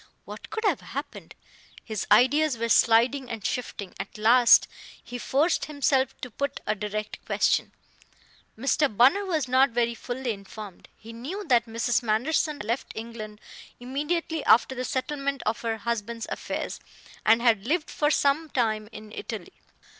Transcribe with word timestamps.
What 0.25 0.49
could 0.49 0.65
have 0.65 0.81
happened? 0.81 1.35
His 1.83 2.07
ideas 2.11 2.57
were 2.57 2.69
sliding 2.69 3.29
and 3.29 3.45
shifting. 3.45 3.93
At 3.99 4.17
last 4.17 4.67
he 5.03 5.19
forced 5.19 5.65
himself 5.65 6.19
to 6.21 6.31
put 6.31 6.59
a 6.65 6.73
direct 6.73 7.23
question. 7.23 7.71
Mr. 8.57 8.97
Bunner 8.97 9.23
was 9.27 9.47
not 9.47 9.69
very 9.69 9.93
fully 9.93 10.31
informed. 10.31 10.87
He 10.97 11.13
knew 11.13 11.45
that 11.49 11.67
Mrs. 11.67 12.01
Manderson 12.01 12.55
had 12.55 12.63
left 12.63 12.93
England 12.95 13.39
immediately 13.79 14.43
after 14.45 14.73
the 14.73 14.85
settlement 14.85 15.43
of 15.45 15.61
her 15.61 15.77
husband's 15.77 16.25
affairs, 16.31 16.79
and 17.23 17.39
had 17.39 17.67
lived 17.67 17.91
for 17.91 18.09
some 18.09 18.49
time 18.49 18.89
in 18.91 19.11
Italy. 19.11 19.53